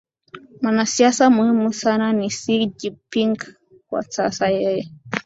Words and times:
Mwanasiasa 0.61 1.23
muhimu 1.35 1.69
sana 1.81 2.07
ni 2.17 2.29
Xi 2.29 2.65
Jimping 2.77 3.35
na 3.39 3.55
kwa 3.87 4.01
sasa 4.03 4.45
yeye 4.57 4.85